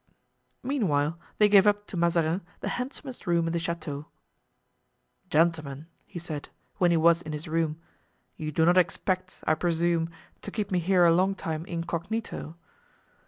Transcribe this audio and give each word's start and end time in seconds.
Meanwhile, 0.63 1.19
they 1.37 1.47
gave 1.47 1.67
up 1.67 1.85
to 1.85 1.95
Mazarin 1.95 2.41
the 2.61 2.69
handsomest 2.69 3.27
room 3.27 3.45
in 3.45 3.53
the 3.53 3.59
chateau. 3.59 4.07
"Gentlemen," 5.29 5.85
he 6.07 6.17
said, 6.17 6.49
when 6.77 6.89
he 6.89 6.97
was 6.97 7.21
in 7.21 7.33
his 7.33 7.47
room, 7.47 7.79
"you 8.35 8.51
do 8.51 8.65
not 8.65 8.79
expect, 8.79 9.43
I 9.45 9.53
presume, 9.53 10.09
to 10.41 10.49
keep 10.49 10.71
me 10.71 10.79
here 10.79 11.05
a 11.05 11.13
long 11.13 11.35
time 11.35 11.67
incognito?" 11.67 12.55